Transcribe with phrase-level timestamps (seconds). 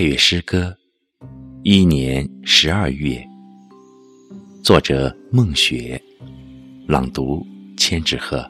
[0.00, 0.74] 配乐诗歌，
[1.62, 3.22] 一年十二月。
[4.64, 6.02] 作者：孟雪，
[6.88, 8.42] 朗读：千纸鹤。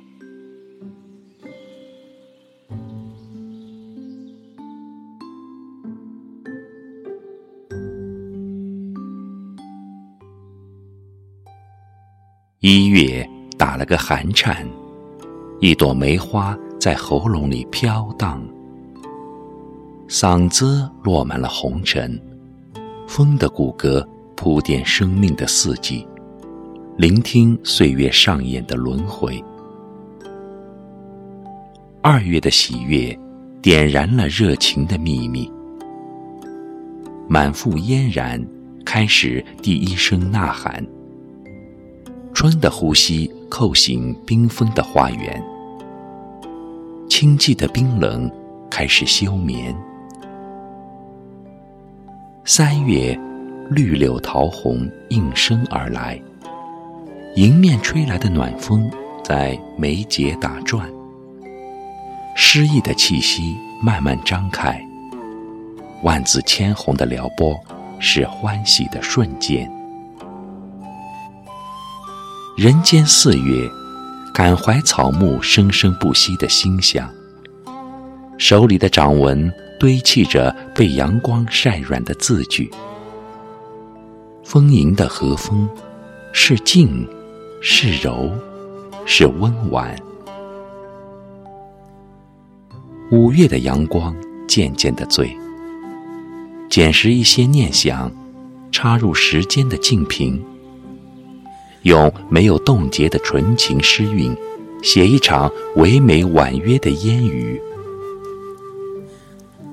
[12.60, 13.28] 一月
[13.58, 14.64] 打了个寒颤，
[15.58, 18.40] 一朵梅花在喉咙里飘荡。
[20.10, 22.20] 嗓子落满了红尘，
[23.06, 26.04] 风的骨骼铺垫生命的四季，
[26.96, 29.40] 聆听岁月上演的轮回。
[32.02, 33.16] 二月的喜悦，
[33.62, 35.48] 点燃了热情的秘密，
[37.28, 38.44] 满腹嫣然，
[38.84, 40.84] 开始第一声呐喊。
[42.34, 45.40] 春的呼吸叩醒冰封的花园，
[47.08, 48.28] 清寂的冰冷
[48.68, 49.72] 开始休眠。
[52.44, 53.18] 三月，
[53.68, 56.20] 绿柳桃红应声而来，
[57.36, 58.90] 迎面吹来的暖风
[59.22, 60.90] 在眉睫打转，
[62.34, 64.82] 诗意的气息慢慢张开。
[66.02, 67.54] 万紫千红的撩拨，
[68.00, 69.70] 是欢喜的瞬间。
[72.56, 73.68] 人间四月，
[74.32, 77.08] 感怀草木生生不息的馨香，
[78.40, 79.52] 手里的掌纹。
[79.78, 82.70] 堆砌着被阳光晒软的字句，
[84.44, 85.66] 丰盈的和风，
[86.34, 87.08] 是静，
[87.62, 88.30] 是柔，
[89.06, 89.96] 是温婉。
[93.10, 94.14] 五月的阳光
[94.46, 95.34] 渐渐的醉，
[96.68, 98.12] 捡拾一些念想，
[98.70, 100.44] 插入时间的静瓶，
[101.84, 104.36] 用没有冻结的纯情诗韵，
[104.82, 107.58] 写一场唯美婉约的烟雨。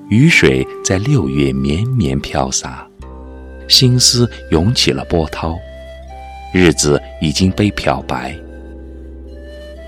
[0.08, 2.88] 雨水在六月绵绵飘洒，
[3.68, 5.58] 心思涌起了波涛，
[6.50, 8.34] 日子已经被漂白，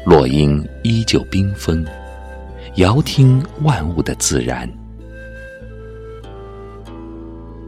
[0.04, 1.86] 落英依旧缤纷，
[2.74, 4.70] 遥听万物的自然。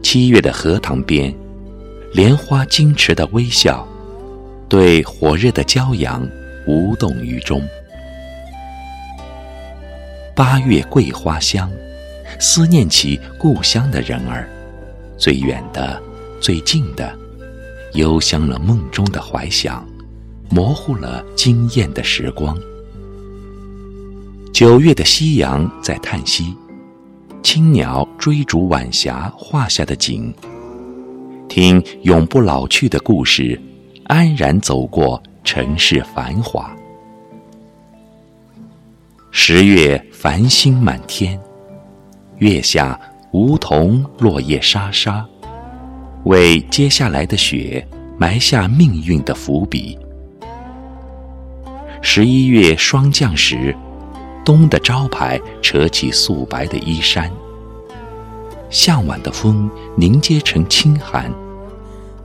[0.03, 1.33] 七月的荷塘边，
[2.13, 3.87] 莲花矜持的微笑，
[4.69, 6.29] 对火热的骄阳
[6.67, 7.67] 无动于衷。
[10.35, 11.67] 八月桂花香。
[12.39, 14.49] 思念起故乡的人儿，
[15.17, 16.01] 最远的、
[16.41, 17.13] 最近的，
[17.93, 19.85] 幽香了梦中的怀想，
[20.49, 22.57] 模糊了惊艳的时光。
[24.53, 26.55] 九月的夕阳在叹息，
[27.41, 30.33] 青鸟追逐晚霞画下的景，
[31.49, 33.59] 听永不老去的故事，
[34.05, 36.75] 安然走过尘世繁华。
[39.31, 41.39] 十月繁星满天。
[42.43, 42.99] 月下
[43.31, 45.25] 梧桐落叶沙沙，
[46.25, 47.87] 为接下来的雪
[48.17, 49.97] 埋下命运的伏笔。
[52.01, 53.73] 十一月霜降时，
[54.43, 57.31] 冬的招牌扯起素白的衣衫，
[58.69, 61.31] 向晚的风凝结成清寒，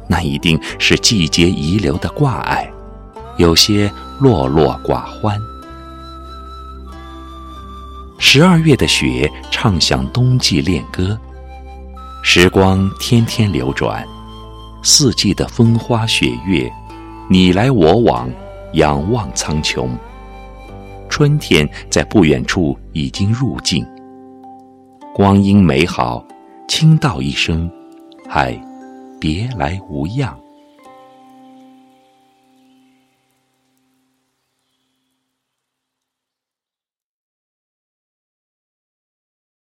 [0.08, 2.68] 那一定是季节遗留的挂碍，
[3.36, 5.40] 有些落落寡欢。
[8.30, 11.18] 十二月的雪唱响冬季恋歌，
[12.22, 14.06] 时光天天流转，
[14.82, 16.70] 四季的风花雪月，
[17.30, 18.30] 你来我往，
[18.74, 19.88] 仰望苍穹。
[21.08, 23.82] 春天在不远处已经入境，
[25.14, 26.22] 光阴美好，
[26.68, 27.66] 轻道一声，
[28.28, 28.54] 嗨，
[29.18, 30.38] 别来无恙。